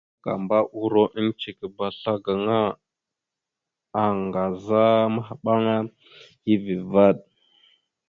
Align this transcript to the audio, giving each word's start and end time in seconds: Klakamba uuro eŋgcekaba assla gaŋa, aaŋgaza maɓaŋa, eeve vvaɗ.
Klakamba 0.21 0.57
uuro 0.77 1.03
eŋgcekaba 1.19 1.83
assla 1.89 2.13
gaŋa, 2.25 2.59
aaŋgaza 4.01 4.83
maɓaŋa, 5.15 5.75
eeve 6.51 6.73
vvaɗ. 6.89 7.17